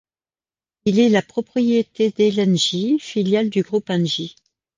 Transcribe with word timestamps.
Il 0.85 0.97
est 0.99 1.09
la 1.09 1.21
propriété 1.21 2.09
d'Elengy, 2.09 2.97
filiale 2.99 3.51
du 3.51 3.61
groupe 3.61 3.91
Engie. 3.91 4.35